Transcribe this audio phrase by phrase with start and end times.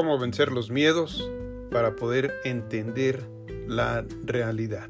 [0.00, 1.30] cómo vencer los miedos
[1.70, 3.28] para poder entender
[3.68, 4.88] la realidad.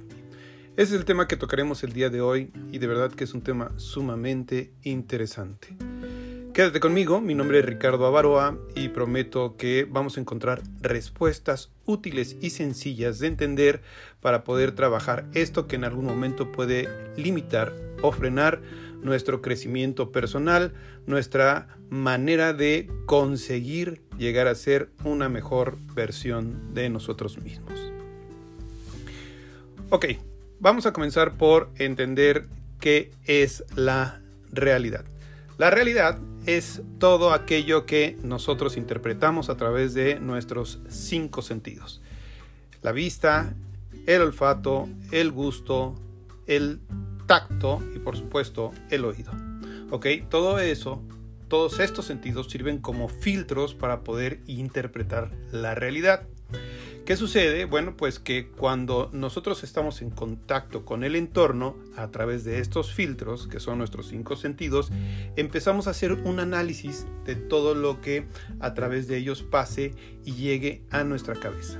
[0.77, 3.35] Ese es el tema que tocaremos el día de hoy y de verdad que es
[3.35, 5.77] un tema sumamente interesante.
[6.55, 12.37] Quédate conmigo, mi nombre es Ricardo Avaroa y prometo que vamos a encontrar respuestas útiles
[12.41, 13.83] y sencillas de entender
[14.21, 18.61] para poder trabajar esto que en algún momento puede limitar o frenar
[19.03, 20.73] nuestro crecimiento personal,
[21.07, 27.93] nuestra manera de conseguir llegar a ser una mejor versión de nosotros mismos.
[29.91, 30.07] Ok,
[30.61, 32.47] vamos a comenzar por entender
[32.81, 34.21] qué es la
[34.53, 35.05] realidad.
[35.59, 42.01] La realidad es todo aquello que nosotros interpretamos a través de nuestros cinco sentidos.
[42.83, 43.55] La vista,
[44.07, 45.97] el olfato, el gusto,
[46.47, 46.81] el
[47.31, 49.31] tacto y por supuesto el oído.
[49.93, 50.05] ¿Ok?
[50.29, 51.01] Todo eso,
[51.47, 56.25] todos estos sentidos sirven como filtros para poder interpretar la realidad.
[57.07, 57.67] ¿Qué sucede?
[57.67, 62.93] Bueno, pues que cuando nosotros estamos en contacto con el entorno a través de estos
[62.93, 64.91] filtros, que son nuestros cinco sentidos,
[65.37, 68.27] empezamos a hacer un análisis de todo lo que
[68.59, 71.79] a través de ellos pase y llegue a nuestra cabeza.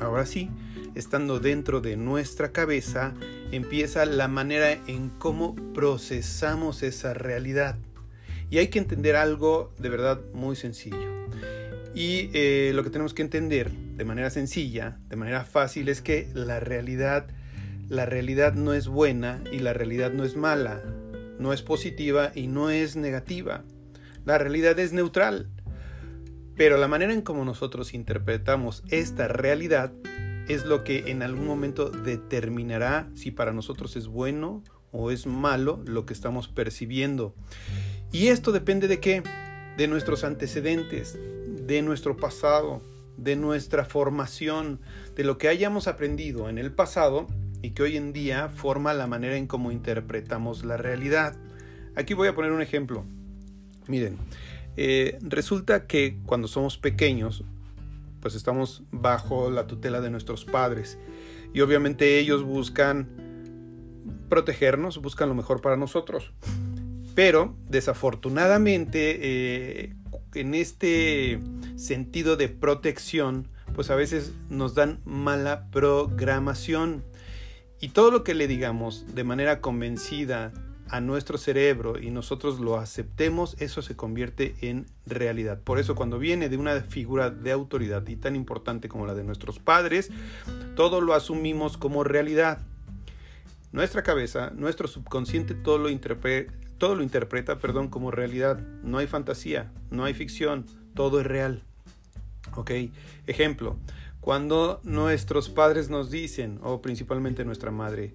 [0.00, 0.50] Ahora sí,
[0.94, 3.14] estando dentro de nuestra cabeza,
[3.52, 7.76] empieza la manera en cómo procesamos esa realidad.
[8.50, 11.16] Y hay que entender algo de verdad muy sencillo.
[11.94, 16.28] Y eh, lo que tenemos que entender de manera sencilla, de manera fácil, es que
[16.34, 17.26] la realidad,
[17.88, 20.82] la realidad no es buena y la realidad no es mala,
[21.38, 23.64] no es positiva y no es negativa.
[24.26, 25.48] La realidad es neutral.
[26.56, 29.92] Pero la manera en cómo nosotros interpretamos esta realidad
[30.48, 35.82] es lo que en algún momento determinará si para nosotros es bueno o es malo
[35.84, 37.34] lo que estamos percibiendo.
[38.12, 39.22] Y esto depende de qué?
[39.76, 41.18] De nuestros antecedentes,
[41.66, 42.80] de nuestro pasado,
[43.16, 44.80] de nuestra formación,
[45.14, 47.26] de lo que hayamos aprendido en el pasado
[47.60, 51.36] y que hoy en día forma la manera en cómo interpretamos la realidad.
[51.96, 53.04] Aquí voy a poner un ejemplo.
[53.88, 54.16] Miren,
[54.76, 57.44] eh, resulta que cuando somos pequeños
[58.26, 60.98] pues estamos bajo la tutela de nuestros padres.
[61.54, 63.06] Y obviamente ellos buscan
[64.28, 66.32] protegernos, buscan lo mejor para nosotros.
[67.14, 69.94] Pero desafortunadamente eh,
[70.34, 71.38] en este
[71.76, 77.04] sentido de protección, pues a veces nos dan mala programación.
[77.80, 80.52] Y todo lo que le digamos de manera convencida,
[80.88, 85.60] a nuestro cerebro y nosotros lo aceptemos, eso se convierte en realidad.
[85.62, 89.24] Por eso cuando viene de una figura de autoridad y tan importante como la de
[89.24, 90.10] nuestros padres,
[90.74, 92.60] todo lo asumimos como realidad.
[93.72, 98.58] Nuestra cabeza, nuestro subconsciente todo lo, interpreta, todo lo interpreta perdón, como realidad.
[98.82, 101.62] No hay fantasía, no hay ficción, todo es real.
[102.54, 102.70] ¿Ok?
[103.26, 103.76] Ejemplo,
[104.20, 108.14] cuando nuestros padres nos dicen, o principalmente nuestra madre,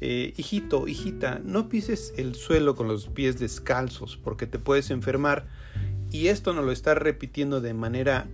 [0.00, 5.46] eh, hijito, hijita, no pises el suelo con los pies descalzos porque te puedes enfermar.
[6.10, 8.28] Y esto nos lo está repitiendo de manera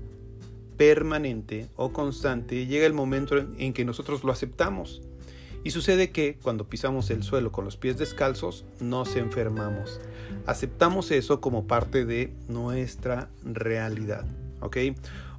[0.77, 2.67] permanente o constante.
[2.67, 5.03] Llega el momento en que nosotros lo aceptamos.
[5.63, 10.01] Y sucede que cuando pisamos el suelo con los pies descalzos, nos enfermamos.
[10.47, 14.25] Aceptamos eso como parte de nuestra realidad.
[14.61, 14.79] ¿Ok?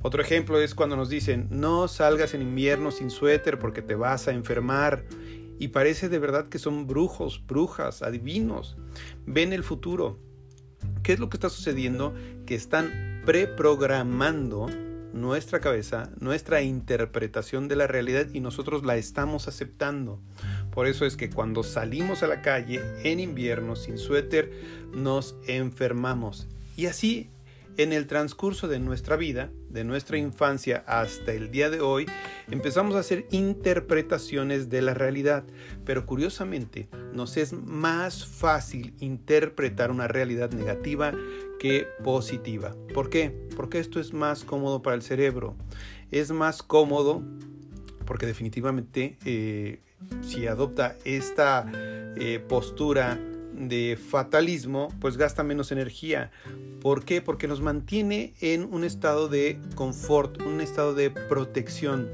[0.04, 4.28] Otro ejemplo es cuando nos dicen, no salgas en invierno sin suéter porque te vas
[4.28, 5.04] a enfermar
[5.62, 8.78] y parece de verdad que son brujos, brujas, adivinos.
[9.28, 10.18] Ven el futuro.
[11.04, 12.16] ¿Qué es lo que está sucediendo?
[12.48, 14.66] Que están preprogramando
[15.14, 20.20] nuestra cabeza, nuestra interpretación de la realidad y nosotros la estamos aceptando.
[20.72, 24.52] Por eso es que cuando salimos a la calle en invierno sin suéter
[24.96, 26.48] nos enfermamos.
[26.76, 27.30] Y así
[27.78, 32.06] en el transcurso de nuestra vida, de nuestra infancia hasta el día de hoy,
[32.50, 35.44] empezamos a hacer interpretaciones de la realidad,
[35.86, 41.14] pero curiosamente nos es más fácil interpretar una realidad negativa
[41.60, 42.76] que positiva.
[42.94, 43.30] ¿Por qué?
[43.56, 45.56] Porque esto es más cómodo para el cerebro.
[46.10, 47.24] Es más cómodo
[48.06, 49.80] porque definitivamente eh,
[50.22, 51.66] si adopta esta
[52.18, 53.20] eh, postura
[53.68, 56.32] de fatalismo, pues gasta menos energía.
[56.82, 57.22] ¿Por qué?
[57.22, 62.10] Porque nos mantiene en un estado de confort, un estado de protección.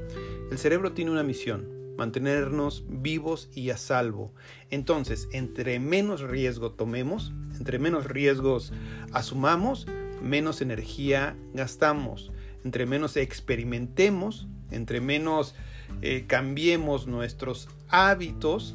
[0.50, 4.32] El cerebro tiene una misión, mantenernos vivos y a salvo.
[4.70, 8.72] Entonces, entre menos riesgo tomemos, entre menos riesgos
[9.12, 9.86] asumamos,
[10.22, 12.32] menos energía gastamos.
[12.64, 15.54] Entre menos experimentemos, entre menos
[16.02, 18.74] eh, cambiemos nuestros hábitos,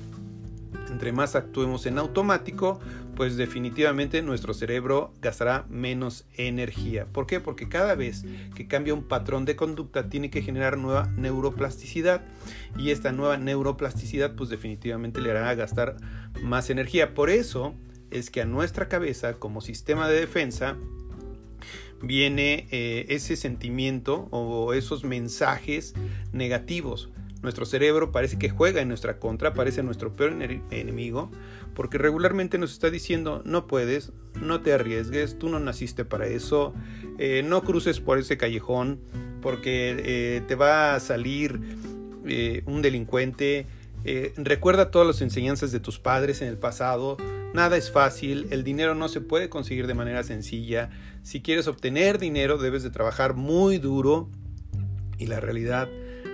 [0.89, 2.79] entre más actuemos en automático,
[3.15, 7.05] pues definitivamente nuestro cerebro gastará menos energía.
[7.05, 7.39] ¿Por qué?
[7.39, 8.25] Porque cada vez
[8.55, 12.21] que cambia un patrón de conducta tiene que generar nueva neuroplasticidad
[12.77, 15.97] y esta nueva neuroplasticidad pues definitivamente le hará gastar
[16.41, 17.13] más energía.
[17.13, 17.73] Por eso
[18.11, 20.77] es que a nuestra cabeza como sistema de defensa
[22.01, 25.93] viene eh, ese sentimiento o esos mensajes
[26.31, 27.09] negativos
[27.43, 30.31] nuestro cerebro parece que juega en nuestra contra, parece nuestro peor
[30.71, 31.29] enemigo,
[31.75, 36.73] porque regularmente nos está diciendo, no puedes, no te arriesgues, tú no naciste para eso,
[37.19, 39.01] eh, no cruces por ese callejón,
[39.41, 41.59] porque eh, te va a salir
[42.25, 43.67] eh, un delincuente.
[44.37, 47.17] recuerda todas las enseñanzas de tus padres en el pasado.
[47.53, 50.89] Nada es fácil, el dinero no se puede conseguir de manera sencilla.
[51.23, 54.29] Si quieres obtener dinero debes de trabajar muy duro
[55.17, 55.89] y la realidad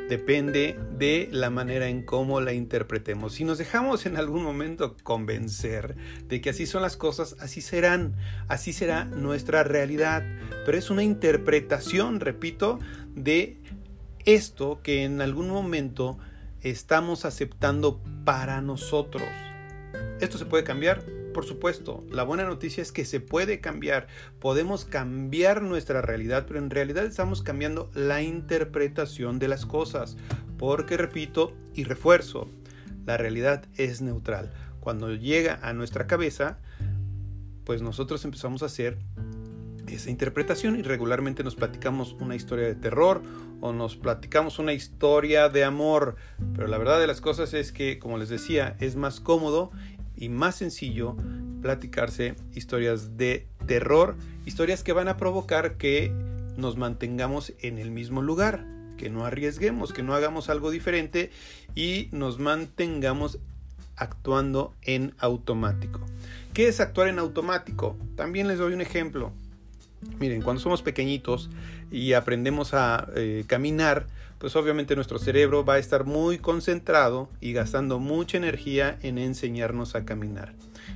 [0.09, 3.35] depende de la manera en cómo la interpretemos.
[3.35, 5.95] Si nos dejamos en algún momento convencer
[6.27, 8.15] de que así son las cosas, así serán,
[8.47, 10.23] así será nuestra realidad.
[10.65, 12.79] Pero es una interpretación, repito,
[13.15, 13.61] de
[14.25, 16.17] esto que en algún momento
[16.61, 19.23] estamos aceptando para nosotros.
[20.19, 21.18] ¿Esto se puede cambiar?
[21.33, 24.07] Por supuesto, la buena noticia es que se puede cambiar.
[24.39, 30.17] Podemos cambiar nuestra realidad, pero en realidad estamos cambiando la interpretación de las cosas.
[30.57, 32.49] Porque, repito y refuerzo,
[33.05, 34.51] la realidad es neutral.
[34.79, 36.59] Cuando llega a nuestra cabeza,
[37.63, 38.97] pues nosotros empezamos a hacer
[39.87, 43.21] esa interpretación y regularmente nos platicamos una historia de terror
[43.61, 46.15] o nos platicamos una historia de amor.
[46.55, 49.71] Pero la verdad de las cosas es que, como les decía, es más cómodo
[50.19, 51.15] y más sencillo
[51.61, 56.11] platicarse historias de terror, historias que van a provocar que
[56.57, 58.65] nos mantengamos en el mismo lugar,
[58.97, 61.31] que no arriesguemos, que no hagamos algo diferente
[61.73, 63.39] y nos mantengamos
[63.95, 66.01] actuando en automático.
[66.53, 67.97] ¿Qué es actuar en automático?
[68.15, 69.31] También les doy un ejemplo.
[70.19, 71.49] Miren, cuando somos pequeñitos
[71.91, 74.07] y aprendemos a eh, caminar,
[74.37, 79.95] pues obviamente nuestro cerebro va a estar muy concentrado y gastando mucha energía en enseñarnos
[79.95, 80.55] a caminar.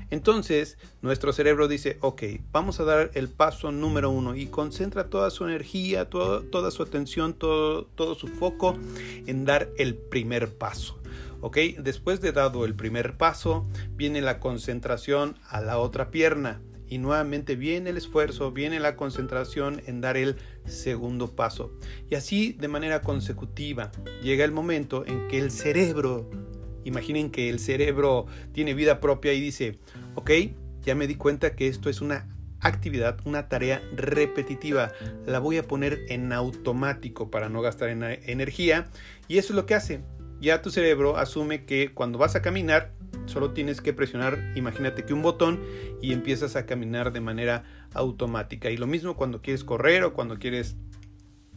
[0.10, 5.30] Entonces, nuestro cerebro dice, ok, vamos a dar el paso número uno y concentra toda
[5.30, 8.78] su energía, toda su atención, todo, todo su foco
[9.28, 11.00] en dar el primer paso.
[11.42, 11.58] ¿ok?
[11.80, 13.66] Después de dado el primer paso,
[13.96, 16.62] viene la concentración a la otra pierna
[16.94, 20.36] y nuevamente viene el esfuerzo, viene la concentración en dar el
[20.68, 21.75] segundo paso.
[22.12, 23.92] Y así de manera consecutiva
[24.22, 26.30] llega el momento en que el cerebro,
[26.84, 29.80] imaginen que el cerebro tiene vida propia y dice,
[30.13, 30.30] ok,
[30.84, 32.30] ya me di cuenta que esto es una
[32.60, 34.92] actividad, una tarea repetitiva.
[35.25, 38.92] La voy a poner en automático para no gastar energía.
[39.28, 40.04] Y eso es lo que hace.
[40.39, 42.94] Ya tu cerebro asume que cuando vas a caminar,
[43.25, 45.62] Solo tienes que presionar, imagínate que un botón
[46.02, 48.70] y empiezas a caminar de manera automática.
[48.70, 50.75] Y lo mismo cuando quieres correr o cuando quieres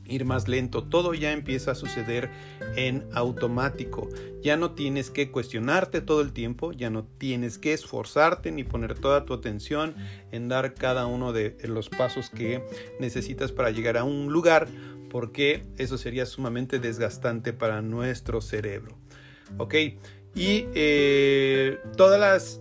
[0.09, 2.31] ir más lento, todo ya empieza a suceder
[2.77, 4.09] en automático.
[4.43, 8.95] Ya no tienes que cuestionarte todo el tiempo, ya no tienes que esforzarte ni poner
[8.95, 9.95] toda tu atención
[10.31, 12.63] en dar cada uno de los pasos que
[13.01, 14.69] necesitas para llegar a un lugar,
[15.11, 18.97] porque eso sería sumamente desgastante para nuestro cerebro.
[19.59, 19.75] Ok,
[20.37, 22.61] y eh, todas las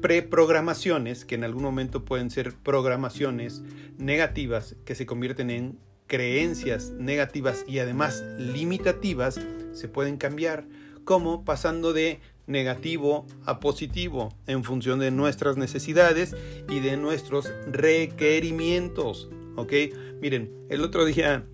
[0.00, 3.62] preprogramaciones, que en algún momento pueden ser programaciones
[3.98, 9.38] negativas, que se convierten en creencias negativas y además limitativas,
[9.72, 10.66] se pueden cambiar,
[11.04, 16.34] como pasando de negativo a positivo en función de nuestras necesidades
[16.68, 19.28] y de nuestros requerimientos.
[19.56, 19.72] ¿Ok?
[20.20, 21.44] Miren, el otro día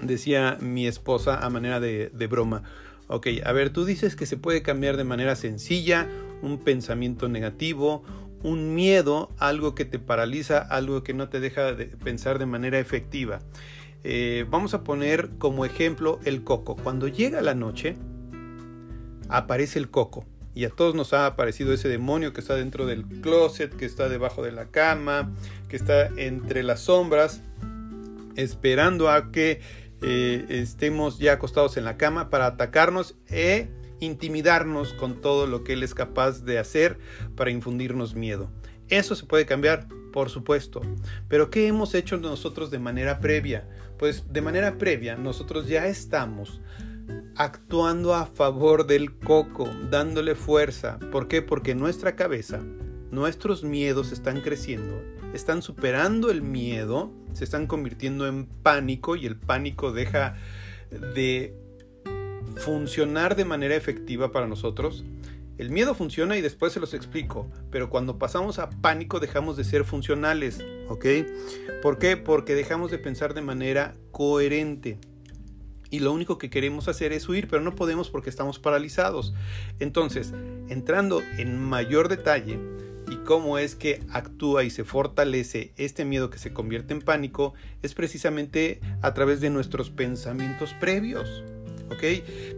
[0.00, 2.64] decía mi esposa a manera de, de broma,
[3.12, 6.08] Ok, a ver, tú dices que se puede cambiar de manera sencilla
[6.42, 8.04] un pensamiento negativo,
[8.44, 12.78] un miedo, algo que te paraliza, algo que no te deja de pensar de manera
[12.78, 13.40] efectiva.
[14.04, 16.76] Eh, vamos a poner como ejemplo el coco.
[16.76, 17.96] Cuando llega la noche,
[19.28, 20.24] aparece el coco.
[20.54, 24.08] Y a todos nos ha aparecido ese demonio que está dentro del closet, que está
[24.08, 25.34] debajo de la cama,
[25.68, 27.42] que está entre las sombras,
[28.36, 29.60] esperando a que
[30.02, 33.68] eh, estemos ya acostados en la cama para atacarnos e
[34.00, 36.98] intimidarnos con todo lo que Él es capaz de hacer
[37.36, 38.50] para infundirnos miedo.
[38.88, 40.80] Eso se puede cambiar, por supuesto.
[41.28, 43.68] Pero ¿qué hemos hecho nosotros de manera previa?
[43.98, 46.60] Pues de manera previa nosotros ya estamos
[47.36, 50.98] actuando a favor del coco, dándole fuerza.
[51.12, 51.42] ¿Por qué?
[51.42, 52.60] Porque nuestra cabeza,
[53.10, 59.36] nuestros miedos están creciendo están superando el miedo, se están convirtiendo en pánico y el
[59.36, 60.36] pánico deja
[60.90, 61.54] de
[62.56, 65.04] funcionar de manera efectiva para nosotros.
[65.58, 69.64] El miedo funciona y después se los explico, pero cuando pasamos a pánico dejamos de
[69.64, 71.06] ser funcionales, ¿ok?
[71.82, 72.16] ¿Por qué?
[72.16, 74.98] Porque dejamos de pensar de manera coherente.
[75.90, 79.34] Y lo único que queremos hacer es huir, pero no podemos porque estamos paralizados.
[79.80, 80.32] Entonces,
[80.68, 82.58] entrando en mayor detalle,
[83.10, 87.54] y cómo es que actúa y se fortalece este miedo que se convierte en pánico
[87.82, 91.42] es precisamente a través de nuestros pensamientos previos.
[91.90, 92.04] ¿Ok?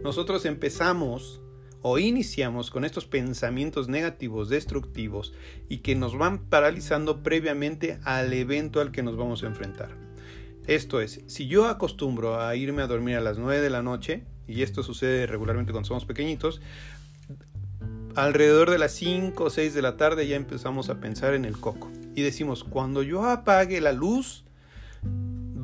[0.03, 1.41] Nosotros empezamos
[1.81, 5.33] o iniciamos con estos pensamientos negativos, destructivos
[5.69, 9.89] y que nos van paralizando previamente al evento al que nos vamos a enfrentar.
[10.65, 14.23] Esto es, si yo acostumbro a irme a dormir a las 9 de la noche,
[14.47, 16.61] y esto sucede regularmente cuando somos pequeñitos,
[18.15, 21.57] alrededor de las 5 o 6 de la tarde ya empezamos a pensar en el
[21.59, 21.91] coco.
[22.15, 24.43] Y decimos, cuando yo apague la luz,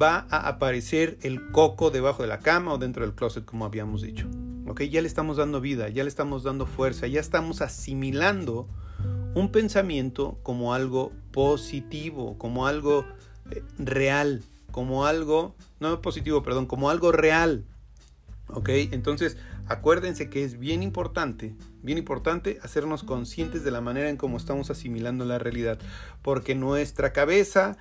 [0.02, 4.02] va a aparecer el coco debajo de la cama o dentro del closet, como habíamos
[4.02, 4.28] dicho.
[4.68, 4.82] ¿Ok?
[4.84, 8.68] Ya le estamos dando vida, ya le estamos dando fuerza, ya estamos asimilando
[9.36, 13.06] un pensamiento como algo positivo, como algo
[13.52, 17.66] eh, real, como algo, no positivo, perdón, como algo real.
[18.48, 18.70] ¿Ok?
[18.92, 19.38] Entonces,
[19.68, 24.70] acuérdense que es bien importante, bien importante hacernos conscientes de la manera en cómo estamos
[24.70, 25.80] asimilando la realidad,
[26.22, 27.78] porque nuestra cabeza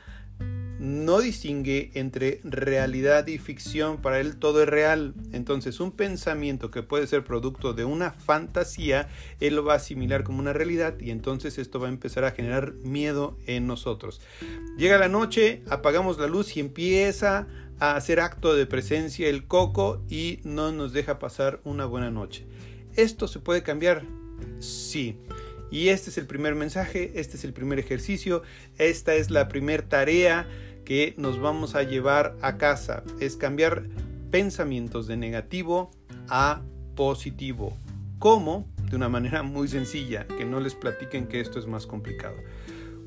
[0.79, 5.15] no distingue entre realidad y ficción, para él todo es real.
[5.33, 9.09] Entonces un pensamiento que puede ser producto de una fantasía,
[9.41, 12.31] él lo va a asimilar como una realidad y entonces esto va a empezar a
[12.31, 14.21] generar miedo en nosotros.
[14.77, 17.49] Llega la noche, apagamos la luz y empieza
[17.81, 22.47] a hacer acto de presencia el coco y no nos deja pasar una buena noche.
[22.99, 24.03] ¿Esto se puede cambiar?
[24.59, 25.21] Sí.
[25.71, 28.43] Y este es el primer mensaje, este es el primer ejercicio,
[28.77, 30.49] esta es la primera tarea
[30.85, 33.05] que nos vamos a llevar a casa.
[33.21, 33.85] Es cambiar
[34.33, 35.93] pensamientos de negativo
[36.29, 36.61] a
[36.97, 37.77] positivo.
[38.19, 38.67] ¿Cómo?
[38.91, 42.35] De una manera muy sencilla, que no les platiquen que esto es más complicado.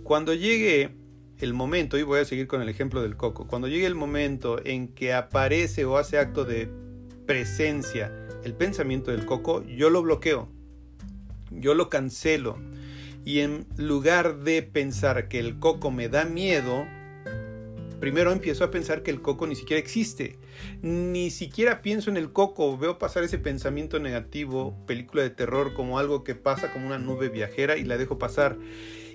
[0.03, 0.91] Cuando llegue
[1.39, 4.61] el momento, y voy a seguir con el ejemplo del coco, cuando llegue el momento
[4.63, 6.69] en que aparece o hace acto de
[7.25, 10.49] presencia el pensamiento del coco, yo lo bloqueo,
[11.51, 12.57] yo lo cancelo.
[13.23, 16.87] Y en lugar de pensar que el coco me da miedo,
[17.99, 20.39] primero empiezo a pensar que el coco ni siquiera existe.
[20.81, 25.99] Ni siquiera pienso en el coco, veo pasar ese pensamiento negativo, película de terror, como
[25.99, 28.57] algo que pasa como una nube viajera y la dejo pasar.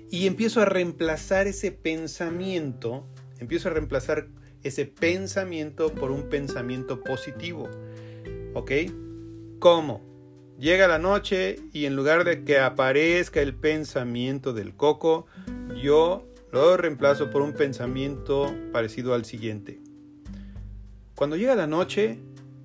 [0.09, 3.05] Y empiezo a reemplazar ese pensamiento,
[3.39, 4.29] empiezo a reemplazar
[4.63, 7.69] ese pensamiento por un pensamiento positivo.
[8.53, 8.71] ¿Ok?
[9.59, 10.01] ¿Cómo?
[10.59, 15.25] Llega la noche y en lugar de que aparezca el pensamiento del coco,
[15.81, 19.79] yo lo reemplazo por un pensamiento parecido al siguiente.
[21.15, 22.19] Cuando llega la noche,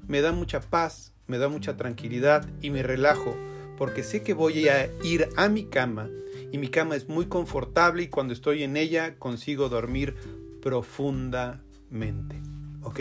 [0.07, 3.35] me da mucha paz, me da mucha tranquilidad y me relajo,
[3.79, 6.11] porque sé que voy a ir a mi cama
[6.51, 10.15] y mi cama es muy confortable y cuando estoy en ella consigo dormir
[10.61, 12.37] profundamente.
[12.83, 13.01] ¿Ok?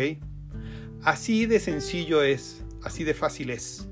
[1.03, 3.87] Así de sencillo es, así de fácil es.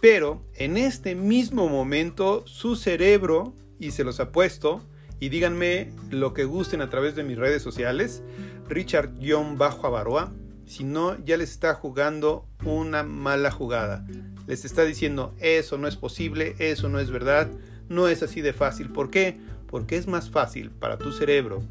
[0.00, 4.82] Pero en este mismo momento su cerebro, y se los apuesto,
[5.20, 8.22] y díganme lo que gusten a través de mis redes sociales,
[8.68, 10.32] Richard-Avaroa,
[10.66, 14.06] si no ya les está jugando una mala jugada.
[14.46, 17.50] Les está diciendo, eso no es posible, eso no es verdad,
[17.88, 18.90] no es así de fácil.
[18.90, 19.38] ¿Por qué?
[19.66, 21.62] Porque es más fácil para tu cerebro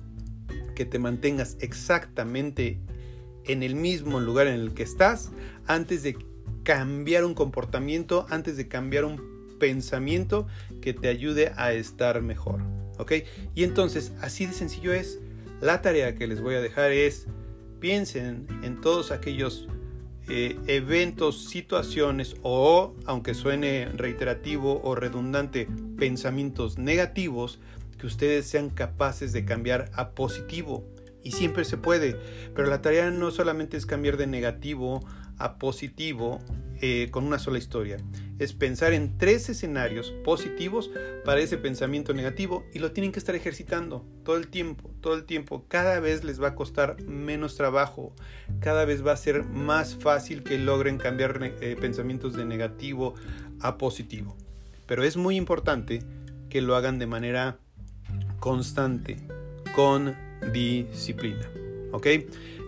[0.75, 2.79] que te mantengas exactamente
[3.47, 5.31] en el mismo lugar en el que estás
[5.65, 6.17] antes de
[6.63, 10.47] cambiar un comportamiento, antes de cambiar un pensamiento
[10.81, 12.61] que te ayude a estar mejor.
[12.97, 13.13] ¿Ok?
[13.55, 15.19] Y entonces, así de sencillo es.
[15.61, 17.25] La tarea que les voy a dejar es,
[17.79, 19.67] piensen en todos aquellos
[20.29, 27.59] eh, eventos, situaciones o, aunque suene reiterativo o redundante, pensamientos negativos
[27.97, 30.85] que ustedes sean capaces de cambiar a positivo.
[31.27, 32.17] Y siempre se puede,
[32.55, 35.05] pero la tarea no solamente es cambiar de negativo
[35.37, 36.39] a positivo
[36.79, 37.97] eh, con una sola historia.
[38.39, 40.89] Es pensar en tres escenarios positivos
[41.25, 45.25] para ese pensamiento negativo y lo tienen que estar ejercitando todo el tiempo, todo el
[45.25, 45.65] tiempo.
[45.67, 48.13] Cada vez les va a costar menos trabajo,
[48.61, 53.15] cada vez va a ser más fácil que logren cambiar eh, pensamientos de negativo
[53.59, 54.37] a positivo.
[54.85, 56.03] Pero es muy importante
[56.49, 57.59] que lo hagan de manera
[58.39, 59.17] constante,
[59.75, 60.15] con
[60.51, 61.49] disciplina.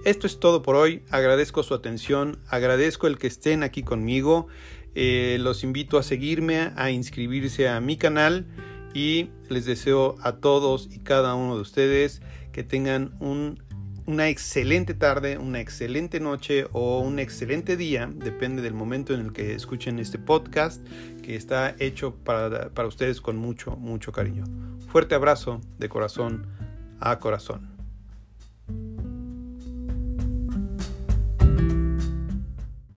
[0.05, 1.03] Esto es todo por hoy.
[1.09, 4.47] Agradezco su atención, agradezco el que estén aquí conmigo.
[4.95, 8.47] Eh, los invito a seguirme, a inscribirse a mi canal
[8.93, 12.21] y les deseo a todos y cada uno de ustedes
[12.51, 13.13] que tengan
[14.07, 19.31] una excelente tarde, una excelente noche o un excelente día, depende del momento en el
[19.31, 20.83] que escuchen este podcast,
[21.21, 24.45] que está hecho para, para ustedes con mucho, mucho cariño.
[24.88, 26.47] Fuerte abrazo de corazón
[27.00, 27.78] a corazón.